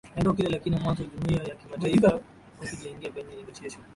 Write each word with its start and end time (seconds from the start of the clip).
endo 0.17 0.33
kile 0.33 0.49
lakini 0.49 0.79
mwanzo 0.79 1.03
jumuiya 1.03 1.43
ya 1.43 1.55
kimataifa 1.55 2.19
haikujiengage 2.59 3.09
kwenye 3.23 3.35
negotiations 3.35 3.85